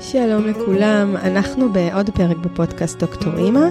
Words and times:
שלום 0.00 0.46
לכולם, 0.46 1.16
אנחנו 1.16 1.72
בעוד 1.72 2.10
פרק 2.10 2.36
בפודקאסט 2.36 2.98
דוקטור 2.98 3.38
אימא. 3.38 3.68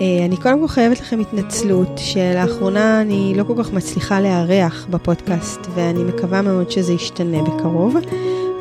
אה, 0.00 0.24
אני 0.24 0.36
קודם 0.36 0.60
כל 0.60 0.68
חייבת 0.68 1.00
לכם 1.00 1.20
התנצלות 1.20 1.88
שלאחרונה 1.96 3.00
אני 3.00 3.32
לא 3.36 3.44
כל 3.44 3.54
כך 3.58 3.72
מצליחה 3.72 4.20
לארח 4.20 4.86
בפודקאסט 4.90 5.60
ואני 5.74 6.04
מקווה 6.04 6.42
מאוד 6.42 6.70
שזה 6.70 6.92
ישתנה 6.92 7.42
בקרוב. 7.42 7.96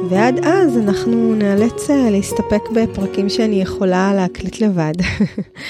ועד 0.09 0.39
אז 0.45 0.77
אנחנו 0.77 1.35
נאלץ 1.35 1.89
אה, 1.89 2.09
להסתפק 2.09 2.61
בפרקים 2.75 3.29
שאני 3.29 3.61
יכולה 3.61 4.13
להקליט 4.13 4.61
לבד. 4.61 4.93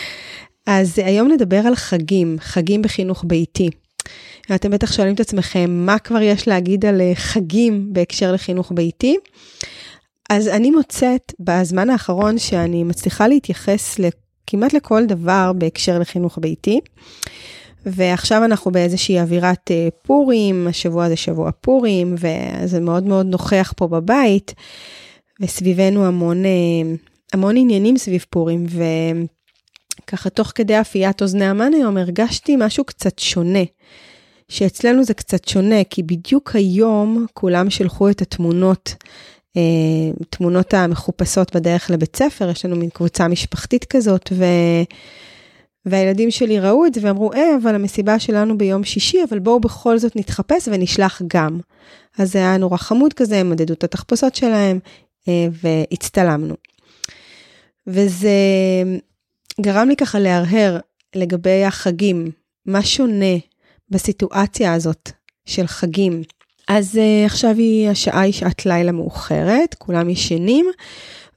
אז 0.68 1.00
היום 1.00 1.32
נדבר 1.32 1.68
על 1.68 1.76
חגים, 1.76 2.38
חגים 2.40 2.82
בחינוך 2.82 3.24
ביתי. 3.28 3.70
אתם 4.56 4.72
בטח 4.72 4.92
שואלים 4.92 5.14
את 5.14 5.20
עצמכם, 5.20 5.66
מה 5.70 6.00
כבר 6.00 6.22
יש 6.22 6.48
להגיד 6.48 6.86
על 6.86 7.02
אה, 7.02 7.12
חגים 7.16 7.88
בהקשר 7.94 8.32
לחינוך 8.32 8.72
ביתי? 8.76 9.18
אז 10.34 10.48
אני 10.48 10.72
מוצאת 10.72 11.34
בזמן 11.40 11.90
האחרון 11.90 12.38
שאני 12.38 12.84
מצליחה 12.84 13.28
להתייחס 13.28 14.00
כמעט 14.48 14.74
לכל 14.74 15.06
דבר 15.06 15.52
בהקשר 15.56 16.00
לחינוך 16.00 16.38
ביתי. 16.42 16.80
ועכשיו 17.86 18.46
אנחנו 18.46 18.72
באיזושהי 18.72 19.20
אווירת 19.20 19.72
אה, 19.72 19.88
פורים, 20.02 20.68
השבוע 20.68 21.10
זה 21.10 21.16
שבוע 21.16 21.52
פורים, 21.62 22.16
וזה 22.18 22.80
מאוד 22.80 23.04
מאוד 23.04 23.26
נוכח 23.26 23.74
פה 23.78 23.88
בבית, 23.88 24.54
וסביבנו 25.42 26.06
המון, 26.06 26.46
אה, 26.46 26.52
המון 27.34 27.58
עניינים 27.58 27.98
סביב 27.98 28.26
פורים, 28.30 28.66
וככה 30.04 30.30
תוך 30.30 30.52
כדי 30.56 30.82
אפיית 30.82 31.22
אוזני 31.22 31.46
המן 31.46 31.74
היום 31.74 31.98
הרגשתי 31.98 32.56
משהו 32.60 32.84
קצת 32.84 33.20
שונה. 33.20 33.64
שאצלנו 34.50 35.04
זה 35.04 35.14
קצת 35.14 35.48
שונה, 35.48 35.84
כי 35.90 36.04
בדיוק 36.04 36.56
היום 36.56 37.26
כולם 37.34 37.70
שלחו 37.70 38.10
את 38.10 38.22
התמונות 38.22 38.96
אה, 39.58 39.62
תמונות 40.30 40.74
המחופשות 40.74 41.56
בדרך 41.56 41.90
לבית 41.90 42.16
ספר, 42.16 42.50
יש 42.50 42.66
לנו 42.66 42.76
מין 42.76 42.90
קבוצה 42.90 43.28
משפחתית 43.28 43.86
כזאת, 43.86 44.30
ו... 44.34 44.46
והילדים 45.86 46.32
שלי 46.32 46.60
ראו 46.60 46.86
את 46.86 46.94
זה 46.94 47.02
ואמרו, 47.04 47.34
אה, 47.34 47.56
אבל 47.62 47.76
המסיבה 47.76 48.20
שלנו 48.20 48.58
ביום 48.58 48.84
שישי, 48.84 49.18
אבל 49.30 49.40
בואו 49.40 49.60
בכל 49.60 49.98
זאת 49.98 50.16
נתחפש 50.16 50.68
ונשלח 50.72 51.22
גם. 51.28 51.60
אז 52.18 52.32
זה 52.32 52.40
היה 52.40 52.58
נורא 52.58 52.78
חמוד 52.78 53.14
כזה, 53.14 53.38
הם 53.38 53.50
מדדו 53.50 53.74
את 53.74 53.84
התחפושות 53.84 54.36
שלהם, 54.36 54.80
אה, 55.28 55.48
והצטלמנו. 55.52 56.56
וזה 57.88 58.30
גרם 59.62 59.90
לי 59.90 59.96
ככה 59.96 60.20
להרהר 60.20 60.80
לגבי 61.16 61.64
החגים, 61.64 62.32
מה 62.66 62.82
שונה 62.84 63.36
בסיטואציה 63.90 64.74
הזאת 64.74 65.12
של 65.46 65.68
חגים 65.68 66.24
אז 66.78 66.96
uh, 66.96 67.26
עכשיו 67.26 67.56
היא, 67.58 67.90
השעה 67.90 68.22
היא 68.22 68.34
שעת 68.34 68.66
לילה 68.66 68.92
מאוחרת, 68.92 69.76
כולם 69.78 70.10
ישנים, 70.10 70.66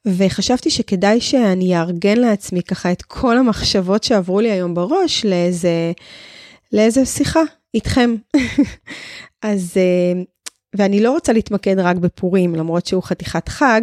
וחשבתי 0.06 0.70
שכדאי 0.70 1.20
שאני 1.20 1.78
אארגן 1.78 2.18
לעצמי 2.18 2.62
ככה 2.62 2.92
את 2.92 3.02
כל 3.02 3.38
המחשבות 3.38 4.04
שעברו 4.04 4.40
לי 4.40 4.50
היום 4.50 4.74
בראש 4.74 5.24
לאיזה, 5.24 5.92
לאיזה 6.72 7.06
שיחה 7.06 7.40
איתכם. 7.74 8.14
אז, 9.42 9.74
uh, 9.74 10.24
ואני 10.78 11.02
לא 11.02 11.12
רוצה 11.12 11.32
להתמקד 11.32 11.78
רק 11.78 11.96
בפורים, 11.96 12.54
למרות 12.54 12.86
שהוא 12.86 13.02
חתיכת 13.02 13.48
חג, 13.48 13.82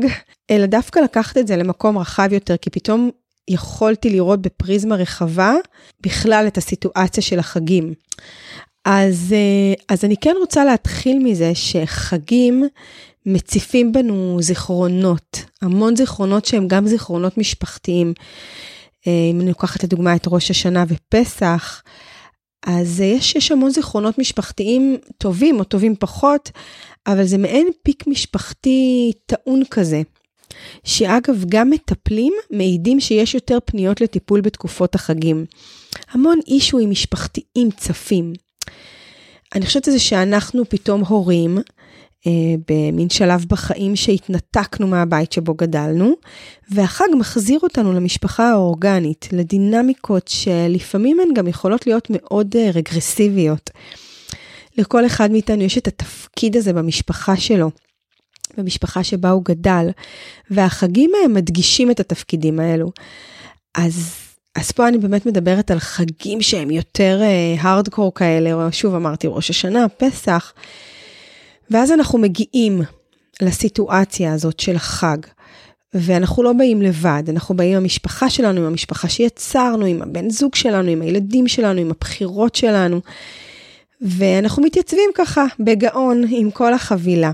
אלא 0.52 0.66
דווקא 0.66 1.00
לקחת 1.00 1.38
את 1.38 1.48
זה 1.48 1.58
למקום 1.58 1.98
רחב 1.98 2.34
יותר, 2.34 2.58
כי 2.58 2.70
פתאום 2.70 3.10
יכולתי 3.48 4.10
לראות 4.10 4.42
בפריזמה 4.42 4.96
רחבה 4.96 5.54
בכלל 6.02 6.46
את 6.48 6.58
הסיטואציה 6.58 7.24
של 7.24 7.40
החגים. 7.40 7.94
אז, 8.86 9.34
אה, 9.34 9.74
אז 9.90 10.06
אני 10.06 10.18
כן 10.18 10.36
רוצה 10.40 10.66
להתחיל 10.66 11.20
מזה 11.24 11.52
שחגים 11.56 12.64
מציפים 13.26 13.92
בנו 13.92 14.38
זיכרונות, 14.42 15.44
המון 15.62 15.96
זיכרונות 15.96 16.46
שהם 16.46 16.68
גם 16.68 16.88
זיכרונות 16.88 17.38
משפחתיים. 17.38 18.14
אה, 19.08 19.30
אם 19.32 19.42
אני 19.42 19.50
לוקחת 19.50 19.84
לדוגמה 19.84 20.16
את 20.16 20.28
ראש 20.28 20.52
השנה 20.52 20.86
ופסח, 20.88 21.84
אז 22.66 23.00
יש, 23.00 23.36
יש 23.36 23.52
המון 23.52 23.72
זיכרונות 23.72 24.18
משפחתיים 24.18 24.98
טובים 25.18 25.60
או 25.60 25.64
טובים 25.64 25.96
פחות, 26.00 26.52
אבל 27.08 27.24
זה 27.26 27.38
מעין 27.38 27.68
פיק 27.84 28.08
משפחתי 28.08 29.12
טעון 29.26 29.64
כזה. 29.72 30.02
שאגב, 30.84 31.46
גם 31.50 31.70
מטפלים 31.70 32.34
מעידים 32.52 33.00
שיש 33.00 33.36
יותר 33.36 33.58
פניות 33.66 34.02
לטיפול 34.02 34.42
בתקופות 34.42 34.96
החגים. 34.96 35.46
המון 36.12 36.40
אישויים 36.48 36.90
משפחתיים 36.90 37.72
צפים. 37.78 38.34
אני 39.56 39.66
חושבת 39.66 39.84
שזה 39.84 40.00
שאנחנו 40.00 40.70
פתאום 40.70 41.02
הורים, 41.06 41.58
אה, 42.28 42.32
במין 42.68 43.10
שלב 43.10 43.46
בחיים 43.48 43.96
שהתנתקנו 43.96 44.88
מהבית 44.88 45.32
שבו 45.32 45.54
גדלנו, 45.54 46.14
והחג 46.70 47.08
מחזיר 47.20 47.60
אותנו 47.64 47.94
למשפחה 47.94 48.52
האורגנית, 48.52 49.28
לדינמיקות 49.32 50.28
שלפעמים 50.28 51.20
הן 51.20 51.34
גם 51.34 51.48
יכולות 51.48 51.88
להיות 51.88 52.08
מאוד 52.10 52.56
אה, 52.56 52.72
רגרסיביות. 52.74 53.70
לכל 54.78 55.06
אחד 55.06 55.32
מאיתנו 55.32 55.64
יש 55.64 55.78
את 55.78 55.88
התפקיד 55.88 56.58
הזה 56.58 56.74
במשפחה 56.74 57.36
שלו, 57.36 57.72
במשפחה 58.58 59.04
שבה 59.04 59.30
הוא 59.30 59.46
גדל, 59.46 59.90
והחגים 60.52 61.12
אה, 61.24 61.28
מדגישים 61.28 61.92
את 61.92 62.00
התפקידים 62.00 62.60
האלו. 62.60 62.92
אז 63.76 64.21
אז 64.56 64.72
פה 64.72 64.88
אני 64.88 64.98
באמת 64.98 65.26
מדברת 65.26 65.72
על 65.72 65.80
חגים 65.80 66.42
שהם 66.42 66.72
יותר 66.72 67.22
הארדקור 67.60 68.12
uh, 68.16 68.20
כאלה, 68.20 68.54
או 68.54 68.72
שוב 68.72 68.96
אמרתי, 68.96 69.28
ראש 69.30 69.50
השנה, 69.50 69.90
פסח. 69.90 70.54
ואז 71.70 71.92
אנחנו 71.92 72.20
מגיעים 72.20 72.82
לסיטואציה 73.42 74.34
הזאת 74.34 74.60
של 74.60 74.76
החג, 74.76 75.18
ואנחנו 75.94 76.44
לא 76.44 76.54
באים 76.54 76.82
לבד, 76.82 77.24
אנחנו 77.30 77.56
באים 77.56 77.72
עם 77.72 77.78
המשפחה 77.78 78.30
שלנו, 78.30 78.60
עם 78.62 78.68
המשפחה 78.68 79.10
שיצרנו, 79.10 79.86
עם 79.86 80.02
הבן 80.02 80.30
זוג 80.30 80.56
שלנו, 80.56 80.90
עם 80.90 81.02
הילדים 81.02 81.48
שלנו, 81.48 81.80
עם 81.80 81.92
הבחירות 81.92 82.56
שלנו. 82.56 83.02
ואנחנו 84.02 84.64
מתייצבים 84.64 85.10
ככה 85.16 85.46
בגאון 85.60 86.24
עם 86.30 86.52
כל 86.52 86.74
החבילה. 86.74 87.32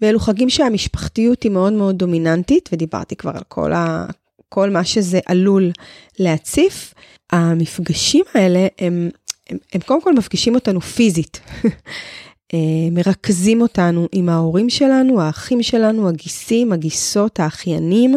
ואלו 0.00 0.20
חגים 0.20 0.50
שהמשפחתיות 0.50 1.42
היא 1.42 1.52
מאוד 1.52 1.72
מאוד 1.72 1.98
דומיננטית, 1.98 2.68
ודיברתי 2.72 3.16
כבר 3.16 3.30
על 3.34 3.42
כל, 3.48 3.72
ה, 3.72 4.06
כל 4.48 4.70
מה 4.70 4.84
שזה 4.84 5.20
עלול 5.26 5.70
להציף, 6.18 6.94
המפגשים 7.32 8.24
האלה 8.34 8.66
הם, 8.78 9.10
הם, 9.50 9.58
הם 9.72 9.80
קודם 9.80 10.02
כל 10.02 10.14
מפגישים 10.14 10.54
אותנו 10.54 10.80
פיזית. 10.80 11.40
אה, 12.54 12.58
מרכזים 12.92 13.60
אותנו 13.60 14.08
עם 14.12 14.28
ההורים 14.28 14.70
שלנו, 14.70 15.20
האחים 15.20 15.62
שלנו, 15.62 16.08
הגיסים, 16.08 16.72
הגיסות, 16.72 17.40
האחיינים. 17.40 18.14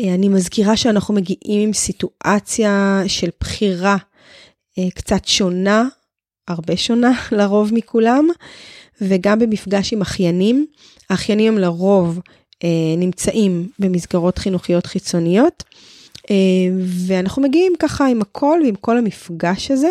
אה, 0.00 0.14
אני 0.14 0.28
מזכירה 0.28 0.76
שאנחנו 0.76 1.14
מגיעים 1.14 1.68
עם 1.68 1.72
סיטואציה 1.72 3.02
של 3.06 3.28
בחירה 3.40 3.96
אה, 4.78 4.90
קצת 4.94 5.24
שונה, 5.24 5.84
הרבה 6.48 6.76
שונה 6.76 7.12
לרוב 7.32 7.74
מכולם, 7.74 8.28
וגם 9.00 9.38
במפגש 9.38 9.92
עם 9.92 10.00
אחיינים. 10.00 10.66
האחיינים 11.10 11.52
הם 11.52 11.58
לרוב 11.58 12.20
נמצאים 12.98 13.68
במסגרות 13.78 14.38
חינוכיות 14.38 14.86
חיצוניות, 14.86 15.64
אה, 16.30 16.36
ואנחנו 17.06 17.42
מגיעים 17.42 17.72
ככה 17.78 18.06
עם 18.06 18.22
הכל 18.22 18.60
ועם 18.64 18.74
כל 18.74 18.98
המפגש 18.98 19.70
הזה. 19.70 19.90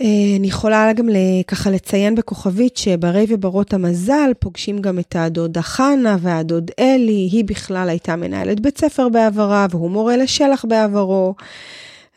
אה, 0.00 0.06
אני 0.38 0.46
יכולה 0.46 0.92
גם 0.92 1.08
ככה 1.46 1.70
לציין 1.70 2.14
בכוכבית 2.14 2.76
שברי 2.76 3.26
וברות 3.28 3.74
המזל 3.74 4.30
פוגשים 4.38 4.78
גם 4.78 4.98
את 4.98 5.16
הדודה 5.16 5.62
חנה 5.62 6.16
והדוד 6.20 6.70
אלי, 6.78 7.28
היא 7.32 7.44
בכלל 7.44 7.88
הייתה 7.88 8.16
מנהלת 8.16 8.60
בית 8.60 8.78
ספר 8.78 9.08
בעברה 9.08 9.66
והוא 9.70 9.90
מורה 9.90 10.16
לשלח 10.16 10.64
בעברו. 10.68 11.34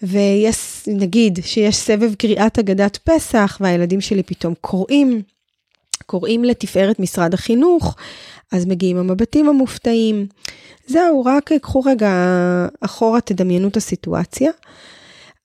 ויש, 0.04 0.84
נגיד 0.88 1.40
שיש 1.44 1.76
סבב 1.76 2.16
קריאת 2.16 2.60
אגדת 2.60 2.98
פסח 3.04 3.58
והילדים 3.62 4.02
שלי 4.02 4.24
פתאום 4.24 4.54
קוראים, 4.62 5.22
קוראים 6.06 6.44
לתפארת 6.44 7.00
משרד 7.00 7.34
החינוך, 7.34 7.96
אז 8.52 8.66
מגיעים 8.66 8.98
המבטים 8.98 9.50
המופתעים. 9.50 10.28
זהו, 10.88 11.26
רק 11.26 11.52
קחו 11.62 11.80
רגע 11.80 12.12
אחורה, 12.82 13.22
תדמיינו 13.22 13.68
את 13.68 13.78
הסיטואציה. 13.78 14.52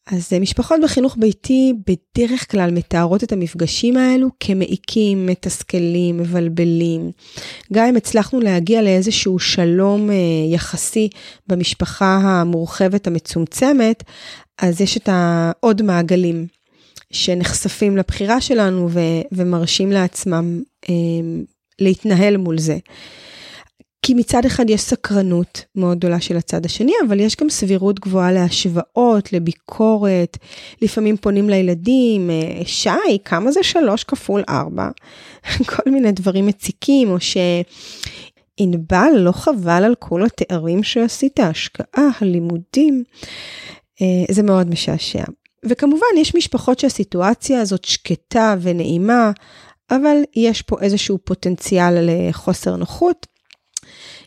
אז 0.07 0.33
משפחות 0.41 0.81
בחינוך 0.83 1.17
ביתי 1.19 1.73
בדרך 1.87 2.51
כלל 2.51 2.71
מתארות 2.71 3.25
את 3.25 3.33
המפגשים 3.33 3.97
האלו 3.97 4.29
כמעיקים, 4.41 5.27
מתסכלים, 5.27 6.17
מבלבלים. 6.17 7.11
גם 7.73 7.87
אם 7.87 7.97
הצלחנו 7.97 8.41
להגיע 8.41 8.83
לאיזשהו 8.83 9.39
שלום 9.39 10.11
אה, 10.11 10.15
יחסי 10.53 11.09
במשפחה 11.47 12.17
המורחבת 12.23 13.07
המצומצמת, 13.07 14.03
אז 14.63 14.81
יש 14.81 14.97
את 14.97 15.09
העוד 15.13 15.83
מעגלים 15.83 16.47
שנחשפים 17.13 17.97
לבחירה 17.97 18.41
שלנו 18.41 18.89
ו- 18.91 19.23
ומרשים 19.33 19.93
לעצמם 19.93 20.63
אה, 20.89 20.95
להתנהל 21.81 22.37
מול 22.37 22.59
זה. 22.59 22.79
כי 24.03 24.15
מצד 24.15 24.45
אחד 24.45 24.71
יש 24.71 24.81
סקרנות 24.81 25.65
מאוד 25.77 25.99
גדולה 25.99 26.21
של 26.21 26.37
הצד 26.37 26.65
השני, 26.65 26.93
אבל 27.07 27.21
יש 27.21 27.37
גם 27.37 27.51
סבירות 27.51 28.01
גבוהה 28.01 28.33
להשוואות, 28.33 29.33
לביקורת. 29.33 30.37
לפעמים 30.83 31.17
פונים 31.17 31.51
לילדים, 31.51 32.31
אה, 32.31 32.65
שי, 32.65 33.19
כמה 33.25 33.53
זה 33.53 33.63
שלוש 33.63 34.05
כפול 34.05 34.43
ארבע? 34.49 34.89
כל 35.71 35.91
מיני 35.91 36.13
דברים 36.13 36.47
מציקים, 36.47 37.11
או 37.11 37.17
ענבל, 38.57 39.11
לא 39.17 39.33
חבל 39.33 39.85
על 39.85 39.95
כל 39.99 40.25
התארים 40.25 40.83
שעשית, 40.83 41.41
ההשקעה, 41.41 42.09
הלימודים. 42.21 43.05
אה, 44.03 44.25
זה 44.31 44.43
מאוד 44.43 44.71
משעשע. 44.71 45.25
וכמובן, 45.65 46.07
יש 46.17 46.35
משפחות 46.35 46.79
שהסיטואציה 46.79 47.61
הזאת 47.61 47.85
שקטה 47.85 48.55
ונעימה, 48.61 49.31
אבל 49.91 50.17
יש 50.37 50.63
פה 50.63 50.77
איזשהו 50.81 51.19
פוטנציאל 51.25 51.95
לחוסר 52.01 52.77
נוחות. 52.77 53.27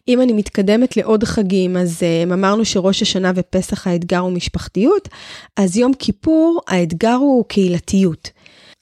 אם 0.07 0.21
אני 0.21 0.33
מתקדמת 0.33 0.97
לעוד 0.97 1.23
חגים, 1.23 1.77
אז 1.77 1.99
um, 1.99 2.33
אמרנו 2.33 2.65
שראש 2.65 3.01
השנה 3.01 3.31
ופסח 3.35 3.87
האתגר 3.87 4.19
הוא 4.19 4.31
משפחתיות, 4.31 5.07
אז 5.57 5.77
יום 5.77 5.93
כיפור 5.93 6.61
האתגר 6.67 7.13
הוא 7.13 7.45
קהילתיות. 7.47 8.29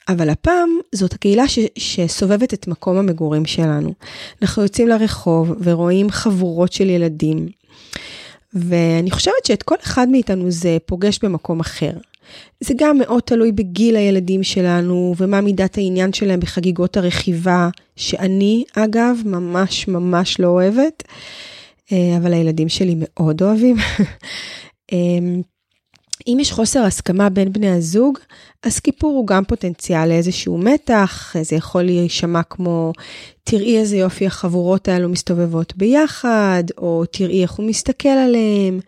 אבל 0.10 0.30
הפעם 0.30 0.70
זאת 0.96 1.14
הקהילה 1.14 1.48
ש- 1.48 1.60
שסובבת 1.78 2.54
את 2.54 2.68
מקום 2.68 2.98
המגורים 2.98 3.46
שלנו. 3.46 3.94
אנחנו 4.42 4.64
יוצאים 4.64 4.88
לרחוב 4.88 5.52
ורואים 5.64 6.10
חבורות 6.10 6.74
של 6.74 6.90
ילדים, 6.90 7.48
ואני 8.54 9.12
חושבת 9.12 9.46
שאת 9.46 9.64
כל 9.64 9.76
אחד 9.84 10.10
מאיתנו 10.10 10.52
זה 10.52 10.78
פוגש 10.86 11.20
במקום 11.24 11.60
אחר. 11.60 11.92
זה 12.60 12.74
גם 12.78 12.98
מאוד 12.98 13.24
תלוי 13.24 13.52
בגיל 13.52 13.96
הילדים 13.96 14.44
שלנו 14.44 15.16
ומה 15.18 15.42
מידת 15.42 15.78
העניין 15.78 16.14
שלהם 16.14 16.40
בחגיגות 16.40 16.98
הרכיבה, 16.98 17.70
שאני 17.96 18.64
אגב 18.78 19.18
ממש 19.26 19.88
ממש 19.88 20.40
לא 20.40 20.48
אוהבת, 20.48 21.04
אה, 21.92 22.18
אבל 22.18 22.34
הילדים 22.34 22.70
שלי 22.70 22.96
מאוד 22.98 23.44
אוהבים. 23.44 23.76
אמ, 24.92 25.42
אם 26.28 26.38
יש 26.42 26.52
חוסר 26.52 26.84
הסכמה 26.84 27.30
בין 27.30 27.54
בני 27.54 27.70
הזוג, 27.70 28.18
אז 28.64 28.80
כיפור 28.80 29.12
הוא 29.12 29.28
גם 29.28 29.46
פוטנציאל 29.46 30.08
לאיזשהו 30.08 30.58
מתח, 30.58 31.36
זה 31.42 31.56
יכול 31.56 31.82
להישמע 31.82 32.44
כמו, 32.44 32.94
תראי 33.44 33.78
איזה 33.78 33.98
יופי 33.98 34.28
החבורות 34.28 34.88
האלו 34.88 35.10
מסתובבות 35.10 35.78
ביחד, 35.78 36.64
או 36.78 37.04
תראי 37.12 37.42
איך 37.42 37.52
הוא 37.52 37.66
מסתכל 37.66 38.10
עליהם. 38.10 38.80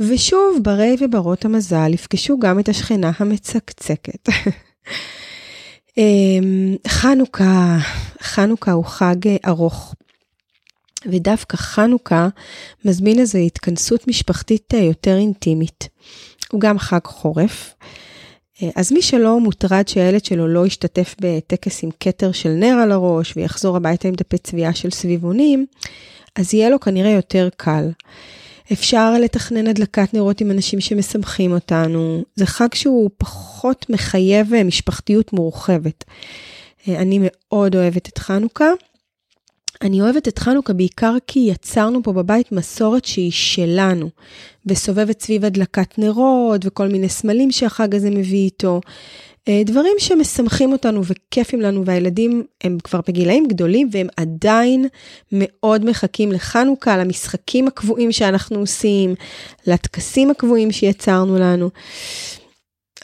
ושוב, 0.00 0.58
ברי 0.62 0.96
וברות 1.00 1.44
המזל 1.44 1.94
יפגשו 1.94 2.38
גם 2.38 2.58
את 2.58 2.68
השכנה 2.68 3.10
המצקצקת. 3.18 4.28
אמ, 5.98 6.76
חנוכה, 6.88 7.78
חנוכה 8.22 8.72
הוא 8.72 8.84
חג 8.84 9.16
ארוך, 9.46 9.94
ודווקא 11.06 11.56
חנוכה 11.56 12.28
מזמין 12.84 13.18
איזו 13.18 13.38
התכנסות 13.38 14.08
משפחתית 14.08 14.74
יותר 14.74 15.16
אינטימית. 15.16 15.88
הוא 16.52 16.60
גם 16.60 16.78
חג 16.78 17.04
חורף. 17.04 17.74
אז 18.76 18.92
מי 18.92 19.02
שלא 19.02 19.40
מוטרד 19.40 19.88
שהילד 19.88 20.24
שלו 20.24 20.48
לא 20.48 20.66
ישתתף 20.66 21.14
בטקס 21.20 21.84
עם 21.84 21.90
כתר 22.00 22.32
של 22.32 22.48
נר 22.48 22.76
על 22.82 22.92
הראש 22.92 23.36
ויחזור 23.36 23.76
הביתה 23.76 24.08
עם 24.08 24.14
דפי 24.14 24.38
צביעה 24.38 24.74
של 24.74 24.90
סביבונים, 24.90 25.66
אז 26.36 26.54
יהיה 26.54 26.70
לו 26.70 26.80
כנראה 26.80 27.10
יותר 27.10 27.48
קל. 27.56 27.90
אפשר 28.72 29.12
לתכנן 29.12 29.66
הדלקת 29.66 30.14
נרות 30.14 30.40
עם 30.40 30.50
אנשים 30.50 30.80
שמשמחים 30.80 31.52
אותנו. 31.52 32.24
זה 32.34 32.46
חג 32.46 32.74
שהוא 32.74 33.10
פחות 33.18 33.86
מחייב 33.90 34.54
אה, 34.54 34.64
משפחתיות 34.64 35.32
מורחבת. 35.32 36.04
אה, 36.88 37.02
אני 37.02 37.18
מאוד 37.22 37.76
אוהבת 37.76 38.08
את 38.08 38.18
חנוכה. 38.18 38.70
אני 39.82 40.00
אוהבת 40.00 40.28
את 40.28 40.38
חנוכה 40.38 40.72
בעיקר 40.72 41.14
כי 41.26 41.40
יצרנו 41.40 42.02
פה 42.02 42.12
בבית 42.12 42.52
מסורת 42.52 43.04
שהיא 43.04 43.30
שלנו, 43.32 44.10
וסובבת 44.66 45.20
סביב 45.20 45.44
הדלקת 45.44 45.98
נרות 45.98 46.60
וכל 46.64 46.88
מיני 46.88 47.08
סמלים 47.08 47.50
שהחג 47.50 47.94
הזה 47.94 48.10
מביא 48.10 48.44
איתו. 48.44 48.80
אה, 49.48 49.62
דברים 49.66 49.94
שמשמחים 49.98 50.72
אותנו 50.72 51.02
וכיפים 51.04 51.60
לנו, 51.60 51.86
והילדים 51.86 52.44
הם 52.64 52.78
כבר 52.84 53.00
בגילאים 53.08 53.48
גדולים 53.48 53.88
והם 53.92 54.06
עדיין 54.16 54.86
מאוד 55.32 55.84
מחכים 55.84 56.32
לחנוכה, 56.32 56.96
למשחקים 56.96 57.68
הקבועים 57.68 58.12
שאנחנו 58.12 58.58
עושים, 58.58 59.14
לטקסים 59.66 60.30
הקבועים 60.30 60.72
שיצרנו 60.72 61.38
לנו. 61.38 61.70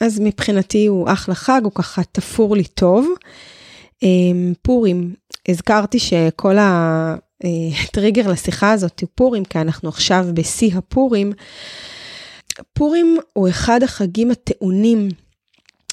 אז 0.01 0.19
מבחינתי 0.19 0.85
הוא 0.85 1.09
אחלה 1.11 1.35
חג, 1.35 1.61
הוא 1.63 1.71
ככה 1.75 2.01
תפור 2.11 2.55
לי 2.55 2.63
טוב. 2.63 3.07
אה, 4.03 4.07
פורים, 4.61 5.13
הזכרתי 5.47 5.99
שכל 5.99 6.55
הטריגר 6.59 8.27
אה, 8.27 8.31
לשיחה 8.31 8.71
הזאת 8.71 8.99
הוא 8.99 9.09
פורים, 9.15 9.45
כי 9.45 9.59
אנחנו 9.59 9.89
עכשיו 9.89 10.25
בשיא 10.33 10.71
הפורים. 10.77 11.31
פורים 12.73 13.17
הוא 13.33 13.49
אחד 13.49 13.83
החגים 13.83 14.31
הטעונים 14.31 15.09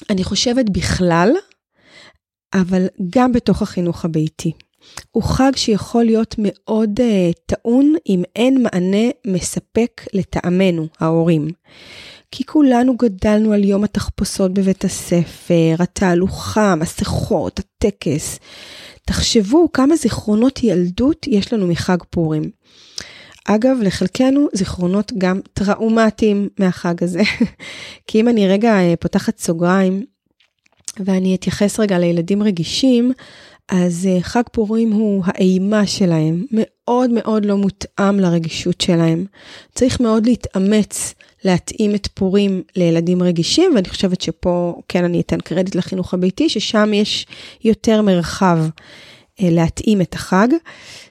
אני 0.09 0.23
חושבת 0.23 0.69
בכלל, 0.69 1.29
אבל 2.53 2.87
גם 3.09 3.31
בתוך 3.31 3.61
החינוך 3.61 4.05
הביתי. 4.05 4.51
הוא 5.11 5.23
חג 5.23 5.51
שיכול 5.55 6.03
להיות 6.03 6.35
מאוד 6.37 6.99
uh, 6.99 7.33
טעון 7.45 7.93
אם 8.09 8.23
אין 8.35 8.63
מענה 8.63 9.09
מספק 9.27 10.01
לטעמנו, 10.13 10.87
ההורים. 10.99 11.47
כי 12.31 12.45
כולנו 12.45 12.97
גדלנו 12.97 13.53
על 13.53 13.63
יום 13.63 13.83
התחפושות 13.83 14.53
בבית 14.53 14.83
הספר, 14.83 15.75
התהלוכה, 15.79 16.71
המסכות, 16.71 17.59
הטקס. 17.59 18.39
תחשבו 19.05 19.71
כמה 19.71 19.95
זיכרונות 19.95 20.63
ילדות 20.63 21.27
יש 21.27 21.53
לנו 21.53 21.67
מחג 21.67 21.97
פורים. 22.09 22.49
אגב, 23.49 23.77
לחלקנו 23.81 24.47
זיכרונות 24.53 25.11
גם 25.17 25.39
טראומטיים 25.53 26.49
מהחג 26.59 27.03
הזה. 27.03 27.21
כי 28.07 28.19
אם 28.19 28.27
אני 28.27 28.47
רגע 28.47 28.73
אה, 28.73 28.93
פותחת 28.99 29.37
סוגריים, 29.37 30.05
ואני 31.05 31.35
אתייחס 31.35 31.79
רגע 31.79 31.99
לילדים 31.99 32.43
רגישים, 32.43 33.11
אז 33.69 34.07
אה, 34.11 34.21
חג 34.21 34.43
פורים 34.51 34.91
הוא 34.91 35.23
האימה 35.25 35.87
שלהם, 35.87 36.45
מאוד 36.51 37.09
מאוד 37.09 37.45
לא 37.45 37.57
מותאם 37.57 38.19
לרגישות 38.19 38.81
שלהם. 38.81 39.25
צריך 39.75 39.99
מאוד 39.99 40.25
להתאמץ 40.25 41.13
להתאים 41.43 41.95
את 41.95 42.07
פורים 42.13 42.61
לילדים 42.75 43.23
רגישים, 43.23 43.71
ואני 43.75 43.89
חושבת 43.89 44.21
שפה 44.21 44.81
כן 44.87 45.03
אני 45.03 45.21
אתן 45.21 45.39
קרדיט 45.39 45.75
לחינוך 45.75 46.13
הביתי, 46.13 46.49
ששם 46.49 46.93
יש 46.93 47.25
יותר 47.63 48.01
מרחב 48.01 48.57
להתאים 49.39 50.01
את 50.01 50.13
החג. 50.13 50.47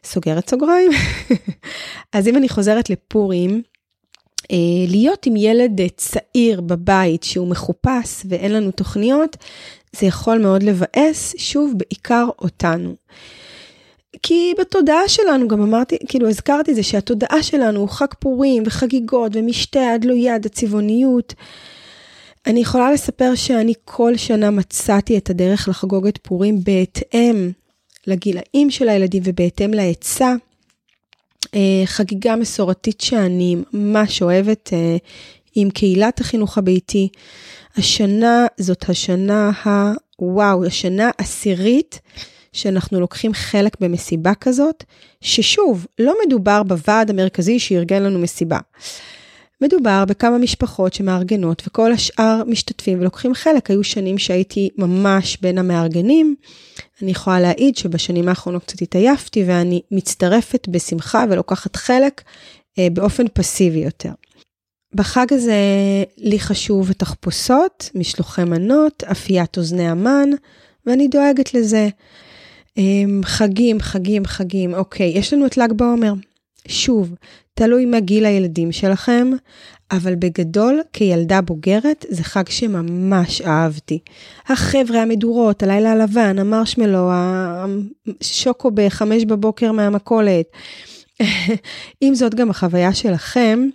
סוגרת 0.04 0.50
סוגריים. 0.50 0.90
אז 2.12 2.28
אם 2.28 2.36
אני 2.36 2.48
חוזרת 2.48 2.90
לפורים, 2.90 3.62
אה, 4.52 4.56
להיות 4.88 5.26
עם 5.26 5.36
ילד 5.36 5.80
אה, 5.80 5.86
צעיר 5.96 6.60
בבית 6.60 7.22
שהוא 7.22 7.48
מחופש 7.48 8.22
ואין 8.28 8.52
לנו 8.52 8.70
תוכניות, 8.70 9.36
זה 9.96 10.06
יכול 10.06 10.38
מאוד 10.38 10.62
לבאס, 10.62 11.34
שוב, 11.38 11.72
בעיקר 11.76 12.28
אותנו. 12.38 12.94
כי 14.22 14.54
בתודעה 14.58 15.08
שלנו, 15.08 15.48
גם 15.48 15.62
אמרתי, 15.62 15.96
כאילו 16.08 16.28
הזכרתי 16.28 16.74
זה 16.74 16.82
שהתודעה 16.82 17.42
שלנו 17.42 17.80
הוא 17.80 17.88
חג 17.88 18.06
פורים 18.18 18.62
וחגיגות 18.66 19.32
ומשתה 19.34 19.92
עד 19.94 20.04
לא 20.04 20.14
יד, 20.14 20.46
הצבעוניות. 20.46 21.34
אני 22.46 22.60
יכולה 22.60 22.92
לספר 22.92 23.34
שאני 23.34 23.72
כל 23.84 24.16
שנה 24.16 24.50
מצאתי 24.50 25.18
את 25.18 25.30
הדרך 25.30 25.68
לחגוג 25.68 26.06
את 26.06 26.18
פורים 26.22 26.60
בהתאם 26.64 27.50
לגילאים 28.06 28.70
של 28.70 28.88
הילדים 28.88 29.22
ובהתאם 29.26 29.74
להיצע. 29.74 30.34
אה, 31.54 31.82
חגיגה 31.84 32.36
מסורתית 32.36 33.00
שאני 33.00 33.56
ממש 33.72 34.22
אוהבת 34.22 34.70
אה, 34.72 34.96
עם 35.54 35.70
קהילת 35.70 36.20
החינוך 36.20 36.58
הביתי. 36.58 37.08
השנה 37.76 38.46
זאת 38.58 38.84
השנה 38.88 39.50
ה... 39.66 39.92
וואו, 40.18 40.64
השנה 40.64 41.10
עשירית 41.18 42.00
שאנחנו 42.52 43.00
לוקחים 43.00 43.34
חלק 43.34 43.80
במסיבה 43.80 44.34
כזאת, 44.34 44.84
ששוב, 45.20 45.86
לא 45.98 46.14
מדובר 46.26 46.62
בוועד 46.62 47.10
המרכזי 47.10 47.58
שארגן 47.58 48.02
לנו 48.02 48.18
מסיבה. 48.18 48.58
מדובר 49.60 50.04
בכמה 50.08 50.38
משפחות 50.38 50.94
שמארגנות 50.94 51.62
וכל 51.66 51.92
השאר 51.92 52.42
משתתפים 52.46 53.00
ולוקחים 53.00 53.34
חלק. 53.34 53.70
היו 53.70 53.84
שנים 53.84 54.18
שהייתי 54.18 54.68
ממש 54.78 55.38
בין 55.40 55.58
המארגנים. 55.58 56.36
אני 57.02 57.10
יכולה 57.10 57.40
להעיד 57.40 57.76
שבשנים 57.76 58.28
האחרונות 58.28 58.62
קצת 58.64 58.82
התעייפתי 58.82 59.44
ואני 59.46 59.82
מצטרפת 59.90 60.68
בשמחה 60.68 61.24
ולוקחת 61.30 61.76
חלק 61.76 62.22
אה, 62.78 62.88
באופן 62.92 63.24
פסיבי 63.32 63.78
יותר. 63.78 64.10
בחג 64.94 65.26
הזה 65.30 65.54
לי 66.18 66.38
חשוב 66.38 66.92
תחפושות, 66.92 67.90
משלוחי 67.94 68.44
מנות, 68.44 69.04
אפיית 69.04 69.58
אוזני 69.58 69.88
המן, 69.88 70.30
ואני 70.86 71.08
דואגת 71.08 71.54
לזה. 71.54 71.88
אה, 72.78 72.82
חגים, 73.24 73.80
חגים, 73.80 74.26
חגים. 74.26 74.74
אוקיי, 74.74 75.12
יש 75.14 75.32
לנו 75.32 75.46
את 75.46 75.56
ל"ג 75.56 75.72
בעומר. 75.72 76.12
שוב, 76.68 77.14
תלוי 77.54 77.84
מה 77.84 78.00
גיל 78.00 78.26
הילדים 78.26 78.72
שלכם, 78.72 79.30
אבל 79.90 80.14
בגדול, 80.14 80.80
כילדה 80.92 81.40
בוגרת, 81.40 82.04
זה 82.08 82.24
חג 82.24 82.48
שממש 82.48 83.40
אהבתי. 83.40 83.98
החבר'ה, 84.48 85.02
המדורות, 85.02 85.62
הלילה 85.62 85.92
הלבן, 85.92 86.38
המרשמלו, 86.38 87.10
השוקו 88.20 88.70
בחמש 88.74 89.24
בבוקר 89.24 89.72
מהמכולת. 89.72 90.46
אם 92.02 92.14
זאת 92.14 92.34
גם 92.34 92.50
החוויה 92.50 92.94
שלכם, 92.94 93.68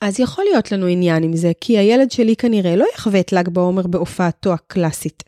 אז 0.00 0.20
יכול 0.20 0.44
להיות 0.44 0.72
לנו 0.72 0.86
עניין 0.86 1.22
עם 1.22 1.36
זה, 1.36 1.52
כי 1.60 1.78
הילד 1.78 2.10
שלי 2.10 2.36
כנראה 2.36 2.76
לא 2.76 2.86
יחווה 2.94 3.20
את 3.20 3.32
ל"ג 3.32 3.48
בעומר 3.48 3.86
בהופעתו 3.86 4.52
הקלאסית. 4.52 5.22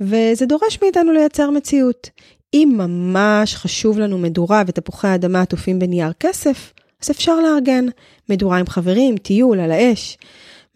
וזה 0.00 0.46
דורש 0.46 0.78
מאיתנו 0.82 1.12
לייצר 1.12 1.50
מציאות. 1.50 2.10
אם 2.54 2.74
ממש 2.76 3.54
חשוב 3.54 3.98
לנו 3.98 4.18
מדורה 4.18 4.62
ותפוחי 4.66 5.14
אדמה 5.14 5.40
עטופים 5.40 5.78
בנייר 5.78 6.12
כסף, 6.20 6.72
אז 7.02 7.10
אפשר 7.10 7.40
לארגן 7.40 7.86
מדורה 8.28 8.58
עם 8.58 8.66
חברים, 8.66 9.16
טיול, 9.16 9.60
על 9.60 9.72
האש, 9.72 10.18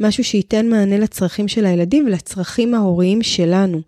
משהו 0.00 0.24
שייתן 0.24 0.68
מענה 0.68 0.98
לצרכים 0.98 1.48
של 1.48 1.66
הילדים 1.66 2.06
ולצרכים 2.06 2.74
ההוריים 2.74 3.22
שלנו. 3.22 3.80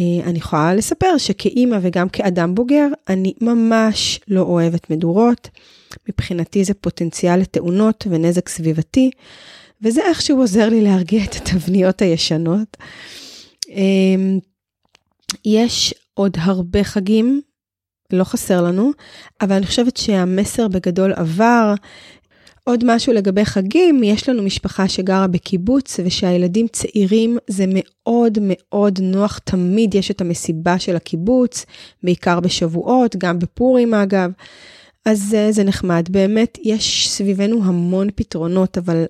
אה, 0.00 0.04
אני 0.30 0.38
יכולה 0.38 0.74
לספר 0.74 1.18
שכאימא 1.18 1.78
וגם 1.82 2.08
כאדם 2.08 2.54
בוגר, 2.54 2.86
אני 3.08 3.32
ממש 3.40 4.20
לא 4.28 4.40
אוהבת 4.40 4.90
מדורות. 4.90 5.48
מבחינתי 6.08 6.64
זה 6.64 6.74
פוטנציאל 6.74 7.40
לתאונות 7.40 8.06
ונזק 8.10 8.48
סביבתי, 8.48 9.10
וזה 9.82 10.00
איכשהו 10.08 10.38
עוזר 10.38 10.68
לי 10.68 10.80
להרגיע 10.80 11.24
את 11.24 11.34
התבניות 11.34 12.02
הישנות. 12.02 12.76
אמ, 13.68 14.38
יש 15.44 15.94
עוד 16.14 16.36
הרבה 16.40 16.84
חגים, 16.84 17.40
לא 18.12 18.24
חסר 18.24 18.62
לנו, 18.62 18.90
אבל 19.40 19.52
אני 19.52 19.66
חושבת 19.66 19.96
שהמסר 19.96 20.68
בגדול 20.68 21.12
עבר. 21.12 21.74
עוד 22.64 22.84
משהו 22.86 23.12
לגבי 23.12 23.44
חגים, 23.44 24.02
יש 24.04 24.28
לנו 24.28 24.42
משפחה 24.42 24.88
שגרה 24.88 25.26
בקיבוץ 25.26 26.00
ושהילדים 26.04 26.66
צעירים, 26.68 27.38
זה 27.48 27.64
מאוד 27.68 28.38
מאוד 28.42 28.98
נוח, 29.02 29.38
תמיד 29.38 29.94
יש 29.94 30.10
את 30.10 30.20
המסיבה 30.20 30.78
של 30.78 30.96
הקיבוץ, 30.96 31.66
בעיקר 32.02 32.40
בשבועות, 32.40 33.16
גם 33.16 33.38
בפורים 33.38 33.94
אגב. 33.94 34.30
אז 35.06 35.36
זה 35.50 35.64
נחמד, 35.64 36.08
באמת 36.10 36.58
יש 36.62 37.08
סביבנו 37.10 37.64
המון 37.64 38.08
פתרונות, 38.14 38.78
אבל, 38.78 39.04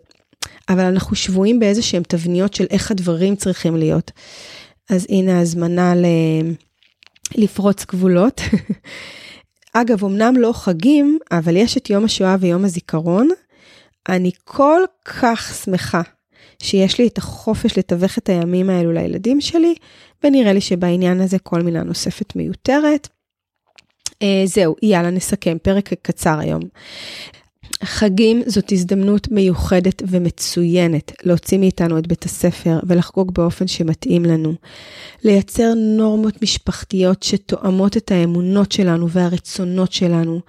אבל 0.68 0.84
אנחנו 0.84 1.16
שבויים 1.16 1.60
באיזה 1.60 1.82
שהם 1.82 2.02
תבניות 2.02 2.54
של 2.54 2.66
איך 2.70 2.90
הדברים 2.90 3.36
צריכים 3.36 3.76
להיות. 3.76 4.10
אז 4.90 5.06
הנה 5.08 5.40
הזמנה 5.40 5.94
ל... 5.94 6.04
לפרוץ 7.34 7.84
גבולות. 7.84 8.40
אגב, 9.72 10.04
אמנם 10.04 10.36
לא 10.36 10.52
חגים, 10.52 11.18
אבל 11.30 11.56
יש 11.56 11.76
את 11.76 11.90
יום 11.90 12.04
השואה 12.04 12.36
ויום 12.40 12.64
הזיכרון. 12.64 13.28
אני 14.08 14.30
כל 14.44 14.82
כך 15.04 15.54
שמחה 15.64 16.02
שיש 16.62 16.98
לי 16.98 17.06
את 17.06 17.18
החופש 17.18 17.78
לתווך 17.78 18.18
את 18.18 18.28
הימים 18.28 18.70
האלו 18.70 18.92
לילדים 18.92 19.40
שלי, 19.40 19.74
ונראה 20.24 20.52
לי 20.52 20.60
שבעניין 20.60 21.20
הזה 21.20 21.38
כל 21.38 21.62
מילה 21.62 21.82
נוספת 21.82 22.36
מיותרת. 22.36 23.08
Uh, 24.10 24.16
זהו, 24.44 24.76
יאללה, 24.82 25.10
נסכם, 25.10 25.56
פרק 25.62 25.90
קצר 26.02 26.38
היום. 26.38 26.62
חגים 27.84 28.42
זאת 28.46 28.72
הזדמנות 28.72 29.28
מיוחדת 29.30 30.02
ומצוינת 30.08 31.12
להוציא 31.24 31.58
מאיתנו 31.58 31.98
את 31.98 32.06
בית 32.06 32.24
הספר 32.24 32.78
ולחגוג 32.86 33.34
באופן 33.34 33.66
שמתאים 33.66 34.24
לנו. 34.24 34.54
לייצר 35.24 35.74
נורמות 35.74 36.42
משפחתיות 36.42 37.22
שתואמות 37.22 37.96
את 37.96 38.10
האמונות 38.10 38.72
שלנו 38.72 39.10
והרצונות 39.10 39.92
שלנו. 39.92 40.40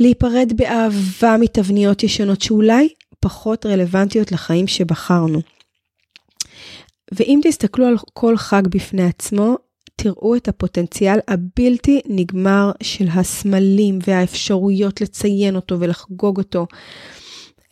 להיפרד 0.00 0.52
באהבה 0.56 1.36
מתבניות 1.40 2.02
ישנות 2.02 2.40
שאולי 2.40 2.88
פחות 3.20 3.66
רלוונטיות 3.66 4.32
לחיים 4.32 4.66
שבחרנו. 4.66 5.40
ואם 7.12 7.40
תסתכלו 7.42 7.86
על 7.86 7.96
כל 8.12 8.36
חג 8.36 8.62
בפני 8.68 9.04
עצמו, 9.04 9.56
תראו 10.02 10.36
את 10.36 10.48
הפוטנציאל 10.48 11.18
הבלתי 11.28 12.00
נגמר 12.06 12.70
של 12.82 13.08
הסמלים 13.12 13.98
והאפשרויות 14.06 15.00
לציין 15.00 15.56
אותו 15.56 15.80
ולחגוג 15.80 16.38
אותו. 16.38 16.66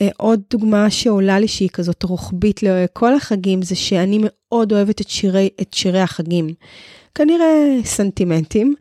אה, 0.00 0.09
עוד 0.16 0.40
דוגמה 0.50 0.90
שעולה 0.90 1.38
לי 1.38 1.49
שהיא 1.49 1.68
כזאת 1.68 2.02
רוחבית 2.02 2.62
לכל 2.62 3.14
החגים, 3.14 3.62
זה 3.62 3.75
שאני 3.75 4.18
מאוד 4.23 4.73
אוהבת 4.73 5.00
את 5.00 5.09
שירי, 5.09 5.49
את 5.61 5.75
שירי 5.75 6.00
החגים. 6.00 6.49
כנראה 7.14 7.78
סנטימנטים, 7.85 8.75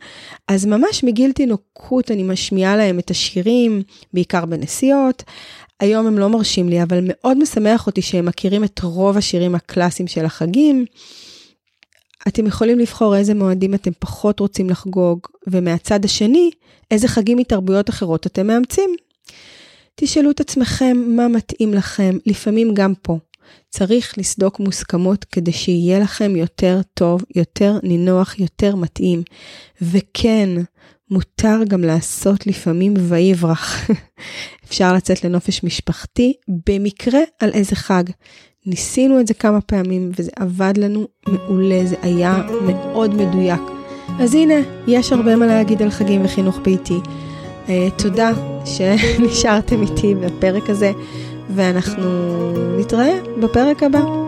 אז 0.47 0.65
ממש 0.65 1.03
מגיל 1.03 1.31
תינוקות 1.31 2.11
אני 2.11 2.23
משמיעה 2.23 2.77
להם 2.77 2.99
את 2.99 3.11
השירים, 3.11 3.81
בעיקר 4.13 4.45
בנסיעות. 4.45 5.23
היום 5.79 6.07
הם 6.07 6.19
לא 6.19 6.29
מרשים 6.29 6.69
לי, 6.69 6.83
אבל 6.83 6.99
מאוד 7.03 7.37
משמח 7.37 7.87
אותי 7.87 8.01
שהם 8.01 8.25
מכירים 8.25 8.63
את 8.63 8.79
רוב 8.83 9.17
השירים 9.17 9.55
הקלאסיים 9.55 10.07
של 10.07 10.25
החגים. 10.25 10.85
אתם 12.27 12.47
יכולים 12.47 12.79
לבחור 12.79 13.15
איזה 13.15 13.33
מועדים 13.33 13.73
אתם 13.73 13.91
פחות 13.99 14.39
רוצים 14.39 14.69
לחגוג, 14.69 15.19
ומהצד 15.47 16.05
השני, 16.05 16.51
איזה 16.91 17.07
חגים 17.07 17.37
מתרבויות 17.37 17.89
אחרות 17.89 18.27
אתם 18.27 18.47
מאמצים. 18.47 18.95
תשאלו 19.95 20.31
את 20.31 20.39
עצמכם 20.39 20.97
מה 21.07 21.27
מתאים 21.27 21.73
לכם, 21.73 22.17
לפעמים 22.25 22.73
גם 22.73 22.93
פה. 23.01 23.17
צריך 23.69 24.17
לסדוק 24.17 24.59
מוסכמות 24.59 25.23
כדי 25.23 25.51
שיהיה 25.51 25.99
לכם 25.99 26.35
יותר 26.35 26.81
טוב, 26.93 27.23
יותר 27.35 27.77
נינוח, 27.83 28.39
יותר 28.39 28.75
מתאים. 28.75 29.23
וכן, 29.81 30.49
מותר 31.11 31.63
גם 31.67 31.81
לעשות 31.81 32.47
לפעמים 32.47 32.93
ויברח. 32.97 33.89
אפשר 34.65 34.93
לצאת 34.93 35.23
לנופש 35.23 35.63
משפחתי, 35.63 36.33
במקרה 36.67 37.19
על 37.39 37.51
איזה 37.53 37.75
חג. 37.75 38.03
ניסינו 38.67 39.19
את 39.19 39.27
זה 39.27 39.33
כמה 39.33 39.61
פעמים 39.61 40.11
וזה 40.17 40.31
עבד 40.35 40.73
לנו 40.77 41.07
מעולה, 41.27 41.85
זה 41.85 41.95
היה 42.01 42.43
מאוד 42.65 43.13
מדויק. 43.15 43.61
אז 44.19 44.35
הנה, 44.35 44.53
יש 44.87 45.13
הרבה 45.13 45.35
מה 45.35 45.45
להגיד 45.45 45.81
על 45.81 45.89
חגים 45.89 46.25
וחינוך 46.25 46.59
ביתי. 46.63 46.99
Uh, 47.67 47.69
תודה 47.97 48.31
שנשארתם 48.65 49.81
איתי 49.81 50.15
בפרק 50.15 50.69
הזה, 50.69 50.91
ואנחנו 51.55 52.03
נתראה 52.79 53.19
בפרק 53.39 53.83
הבא. 53.83 54.24